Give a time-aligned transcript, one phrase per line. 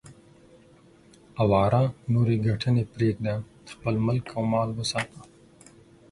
[1.43, 3.35] اواره نورې ګټنې پرېږده،
[3.71, 5.21] خپل ملک او مال وساته.